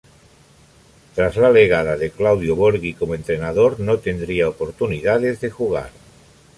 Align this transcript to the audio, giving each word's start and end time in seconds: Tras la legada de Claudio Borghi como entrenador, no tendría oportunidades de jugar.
Tras 1.13 1.37
la 1.37 1.51
legada 1.51 1.95
de 1.95 2.09
Claudio 2.09 2.55
Borghi 2.55 2.95
como 2.95 3.13
entrenador, 3.13 3.79
no 3.79 3.99
tendría 3.99 4.49
oportunidades 4.49 5.39
de 5.41 5.51
jugar. 5.51 5.91